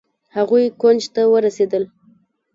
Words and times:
هغوئ 0.35 0.65
کونج 0.81 1.01
ته 1.15 1.21
ورسېدل. 1.31 1.83